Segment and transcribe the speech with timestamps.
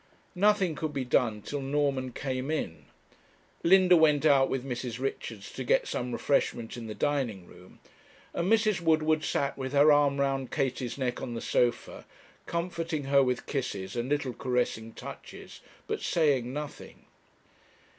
[0.33, 2.85] Nothing could be done till Norman came in.
[3.61, 4.97] Linda went out with Mrs.
[4.99, 7.77] Richards to get some refreshment in the dining room,
[8.33, 8.81] and Mrs.
[8.81, 12.07] Woodward sat with her arm round Katie's neck on the sofa,
[12.47, 17.05] comforting her with kisses and little caressing touches, but saying nothing.